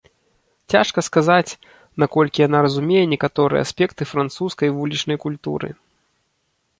[0.73, 1.57] Цяжка сказаць,
[2.03, 5.69] наколькі яна разумее некаторыя аспекты французскай вулічнай культуры.